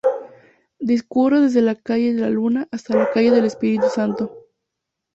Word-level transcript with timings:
Discurre 0.79 1.41
desde 1.41 1.61
la 1.61 1.75
calle 1.75 2.15
de 2.15 2.21
la 2.21 2.29
Luna 2.31 2.67
hasta 2.71 2.97
la 2.97 3.11
calle 3.11 3.29
del 3.29 3.45
Espíritu 3.45 3.85
Santo. 3.93 4.47